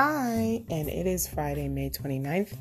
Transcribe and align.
Hi, 0.00 0.62
and 0.70 0.88
it 0.88 1.08
is 1.08 1.26
Friday, 1.26 1.66
May 1.66 1.90
29th 1.90 2.56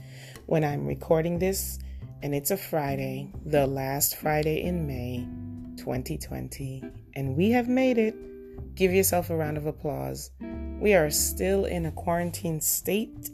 when 0.47 0.63
I'm 0.63 0.87
recording 0.87 1.37
this, 1.37 1.77
and 2.23 2.33
it's 2.33 2.49
a 2.49 2.57
Friday, 2.57 3.31
the 3.45 3.67
last 3.67 4.15
Friday 4.15 4.63
in 4.63 4.87
May 4.87 5.27
2020, 5.77 6.83
and 7.15 7.37
we 7.37 7.51
have 7.51 7.67
made 7.67 7.99
it. 7.99 8.15
Give 8.73 8.91
yourself 8.91 9.29
a 9.29 9.35
round 9.35 9.55
of 9.55 9.67
applause. 9.67 10.31
We 10.79 10.95
are 10.95 11.11
still 11.11 11.65
in 11.65 11.85
a 11.85 11.91
quarantine 11.91 12.59
state 12.59 13.29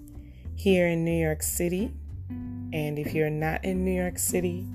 here 0.53 0.87
in 0.87 1.05
New 1.05 1.23
York 1.23 1.41
City, 1.41 1.93
and 2.73 2.99
if 2.99 3.13
you're 3.13 3.29
not 3.29 3.63
in 3.63 3.85
New 3.85 3.95
York 3.95 4.19
City 4.19 4.67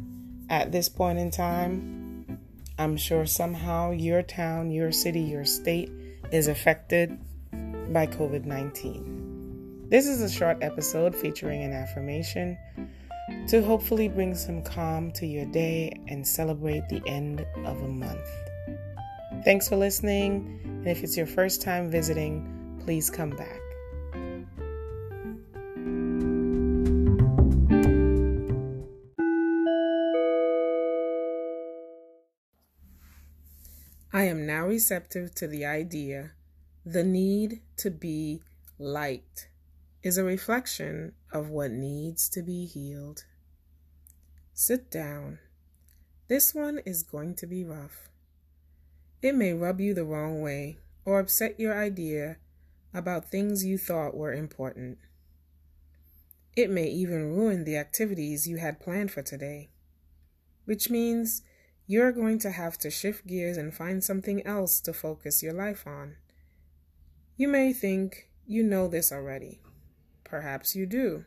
at 0.48 0.72
this 0.72 0.88
point 0.88 1.18
in 1.18 1.30
time, 1.30 2.38
I'm 2.79 2.96
sure 2.96 3.26
somehow 3.26 3.90
your 3.90 4.22
town, 4.22 4.70
your 4.70 4.90
city, 4.90 5.20
your 5.20 5.45
state 5.45 5.92
is 6.32 6.48
affected 6.48 7.18
by 7.93 8.07
COVID 8.07 8.46
19. 8.46 9.18
This 9.90 10.06
is 10.06 10.20
a 10.20 10.28
short 10.28 10.58
episode 10.60 11.16
featuring 11.16 11.62
an 11.62 11.72
affirmation 11.72 12.58
to 13.46 13.62
hopefully 13.62 14.06
bring 14.06 14.34
some 14.34 14.62
calm 14.62 15.11
to 15.12 15.26
your 15.26 15.46
day 15.46 15.90
and 16.08 16.28
celebrate 16.28 16.86
the 16.90 17.00
end 17.06 17.46
of 17.64 17.80
a 17.80 17.88
month. 17.88 18.28
Thanks 19.46 19.66
for 19.66 19.76
listening, 19.76 20.61
and 20.62 20.86
if 20.86 21.02
it's 21.02 21.16
your 21.16 21.24
first 21.24 21.62
time 21.62 21.90
visiting, 21.90 22.78
please 22.84 23.08
come 23.08 23.30
back. 23.30 23.61
I 34.12 34.25
am 34.25 34.44
now 34.44 34.66
receptive 34.66 35.34
to 35.36 35.47
the 35.47 35.64
idea 35.64 36.33
the 36.84 37.05
need 37.05 37.62
to 37.78 37.91
be 37.91 38.42
liked 38.78 39.48
is 40.03 40.17
a 40.17 40.25
reflection 40.25 41.13
of 41.33 41.51
what 41.51 41.71
needs 41.71 42.29
to 42.29 42.43
be 42.43 42.67
healed. 42.67 43.25
Sit 44.55 44.91
down. 44.91 45.39
This 46.29 46.55
one 46.55 46.81
is 46.85 47.03
going 47.03 47.35
to 47.37 47.47
be 47.47 47.65
rough. 47.65 48.09
It 49.23 49.35
may 49.35 49.53
rub 49.53 49.81
you 49.81 49.95
the 49.95 50.05
wrong 50.05 50.41
way 50.41 50.79
or 51.05 51.19
upset 51.19 51.59
your 51.59 51.75
idea 51.75 52.37
about 52.95 53.31
things 53.31 53.65
you 53.65 53.79
thought 53.79 54.17
were 54.17 54.33
important. 54.33 54.99
It 56.55 56.71
may 56.71 56.87
even 56.87 57.35
ruin 57.35 57.65
the 57.65 57.77
activities 57.77 58.47
you 58.47 58.59
had 58.59 58.81
planned 58.81 59.11
for 59.11 59.23
today, 59.23 59.71
which 60.65 60.91
means 60.91 61.43
you're 61.87 62.13
going 62.13 62.39
to 62.41 62.51
have 62.51 62.79
to 62.79 62.91
shift 62.91 63.27
gears 63.27 63.57
and 63.57 63.75
find 63.75 64.05
something 64.05 64.47
else 64.47 64.81
to 64.83 64.93
focus 64.93 65.43
your 65.43 65.55
life 65.55 65.87
on. 65.87 66.17
You 67.37 67.49
may 67.49 67.73
think 67.73 68.29
you 68.47 68.63
know 68.63 68.89
this 68.89 69.11
already. 69.11 69.61
Perhaps 70.29 70.77
you 70.77 70.87
do. 70.87 71.25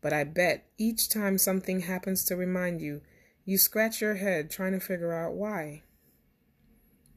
But 0.00 0.12
I 0.12 0.24
bet 0.24 0.66
each 0.78 1.08
time 1.08 1.38
something 1.38 1.80
happens 1.80 2.24
to 2.26 2.36
remind 2.36 2.80
you, 2.80 3.02
you 3.44 3.58
scratch 3.58 4.00
your 4.00 4.14
head 4.14 4.50
trying 4.50 4.72
to 4.72 4.80
figure 4.80 5.12
out 5.12 5.34
why. 5.34 5.82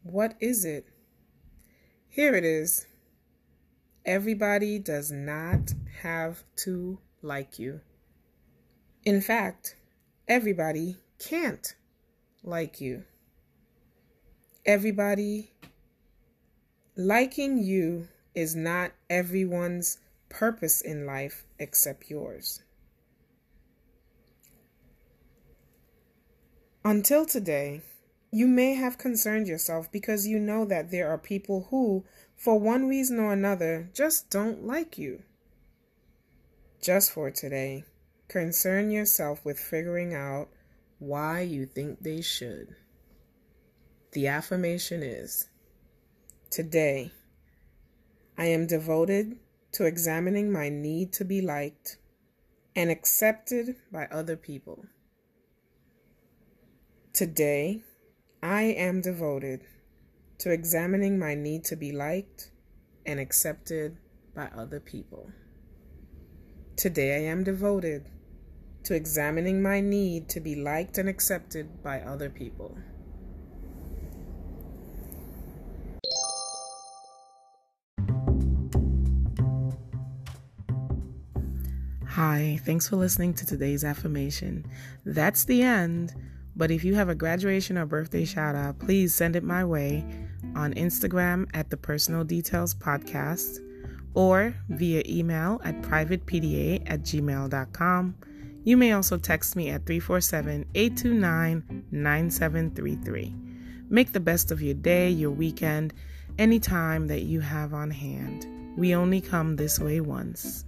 What 0.04 0.36
is 0.40 0.66
it? 0.66 0.88
Here 2.10 2.36
it 2.36 2.44
is. 2.44 2.86
Everybody 4.06 4.80
does 4.80 5.12
not 5.12 5.74
have 6.02 6.44
to 6.58 7.00
like 7.22 7.58
you. 7.60 7.82
In 9.06 9.22
fact, 9.22 9.76
everybody 10.28 10.98
can't 11.20 11.74
like 12.44 12.82
you. 12.82 13.04
Everybody 14.66 15.54
Liking 16.96 17.58
you 17.58 18.08
is 18.36 18.56
not 18.56 18.92
everyone's 19.10 19.98
purpose 20.34 20.82
in 20.82 21.06
life 21.06 21.46
except 21.60 22.10
yours. 22.10 22.64
Until 26.84 27.26
today, 27.26 27.82
you 28.32 28.48
may 28.48 28.74
have 28.74 28.98
concerned 28.98 29.48
yourself 29.48 29.92
because 29.92 30.28
you 30.28 30.40
know 30.40 30.66
that 30.66 30.92
there 30.92 31.08
are 31.08 31.18
people 31.18 31.68
who, 31.70 32.04
for 32.36 32.60
one 32.60 32.88
reason 32.88 33.20
or 33.20 33.32
another, 33.32 33.90
just 33.94 34.30
don't 34.30 34.66
like 34.66 34.98
you. 34.98 35.22
Just 36.82 37.12
for 37.12 37.30
today, 37.32 37.86
concern 38.28 38.92
yourself 38.92 39.46
with 39.46 39.60
figuring 39.60 40.14
out 40.14 40.50
why 41.00 41.42
you 41.42 41.66
think 41.66 42.02
they 42.02 42.22
should. 42.22 42.76
The 44.12 44.28
affirmation 44.28 45.04
is 45.04 45.48
Today, 46.50 47.12
I 48.38 48.46
am 48.46 48.68
devoted 48.68 49.38
to 49.74 49.86
examining 49.86 50.52
my 50.52 50.70
need 50.70 51.12
to 51.14 51.26
be 51.26 51.42
liked 51.42 51.98
and 52.76 52.90
accepted 52.90 53.76
by 53.92 54.06
other 54.06 54.36
people. 54.36 54.86
Today, 57.12 57.82
I 58.42 58.64
am 58.64 59.02
devoted 59.02 59.62
to 60.40 60.52
examining 60.52 61.18
my 61.18 61.36
need 61.36 61.64
to 61.66 61.76
be 61.76 61.92
liked 61.92 62.52
and 63.06 63.20
accepted 63.20 63.98
by 64.36 64.48
other 64.56 64.80
people. 64.80 65.32
Today, 66.76 67.16
I 67.16 67.32
am 67.32 67.44
devoted 67.44 68.10
to 68.84 68.96
examining 68.96 69.62
my 69.62 69.80
need 69.80 70.30
to 70.30 70.40
be 70.40 70.56
liked 70.56 70.98
and 70.98 71.08
accepted 71.08 71.82
by 71.84 72.02
other 72.02 72.30
people. 72.30 72.78
Hi, 82.14 82.60
thanks 82.64 82.88
for 82.88 82.98
listening 82.98 83.34
to 83.34 83.46
today's 83.48 83.84
affirmation. 83.84 84.68
That's 85.04 85.46
the 85.46 85.64
end, 85.64 86.14
but 86.56 86.70
if 86.70 86.84
you 86.84 86.94
have 86.94 87.10
a 87.10 87.16
graduation 87.16 87.76
or 87.76 87.88
birthday 87.88 88.24
shout 88.24 88.54
out, 88.54 88.78
please 88.78 89.16
send 89.16 89.36
it 89.36 89.44
my 89.44 89.66
way 89.66 90.06
on 90.56 90.76
Instagram 90.76 91.50
at 91.56 91.72
the 91.72 91.78
Personal 91.78 92.24
Details 92.24 92.76
Podcast 92.76 93.58
or 94.14 94.54
via 94.70 95.02
email 95.08 95.60
at 95.64 95.82
privatepda 95.82 96.84
at 96.86 97.02
gmail.com. 97.02 98.16
You 98.64 98.78
may 98.78 98.92
also 98.92 99.18
text 99.18 99.56
me 99.56 99.72
at 99.72 99.88
347 99.88 100.68
829 100.76 101.86
9733. 101.90 103.36
Make 103.90 104.14
the 104.14 104.20
best 104.20 104.52
of 104.52 104.62
your 104.62 104.76
day, 104.76 105.10
your 105.10 105.32
weekend, 105.32 105.96
any 106.38 106.60
time 106.60 107.08
that 107.08 107.24
you 107.24 107.40
have 107.40 107.74
on 107.74 107.90
hand. 107.90 108.46
We 108.78 108.94
only 108.94 109.20
come 109.20 109.56
this 109.56 109.80
way 109.80 110.00
once. 110.00 110.66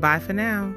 Bye 0.00 0.18
for 0.18 0.32
now. 0.32 0.74